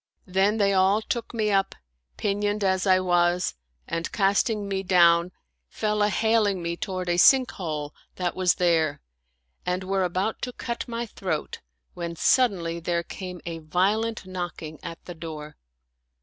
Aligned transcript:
Then 0.25 0.57
they 0.57 0.73
all 0.73 0.99
took 1.03 1.31
me 1.31 1.51
up, 1.51 1.75
pinioned 2.17 2.63
as 2.63 2.87
I 2.87 2.99
was, 2.99 3.53
and 3.87 4.11
casting 4.11 4.67
me 4.67 4.81
down, 4.81 5.31
fell 5.69 6.01
a 6.01 6.09
haling 6.09 6.59
me 6.63 6.75
toward 6.75 7.07
a 7.07 7.17
sink 7.17 7.51
hole 7.51 7.93
that 8.15 8.35
was 8.35 8.55
there 8.55 8.99
and 9.63 9.83
were 9.83 10.03
about 10.03 10.41
to 10.41 10.53
cut 10.53 10.87
my 10.87 11.05
throat, 11.05 11.59
when 11.93 12.15
suddenly 12.15 12.79
there 12.79 13.03
came 13.03 13.41
a 13.45 13.59
violent 13.59 14.25
knocking 14.25 14.79
at 14.81 15.05
the 15.05 15.13
door. 15.13 15.55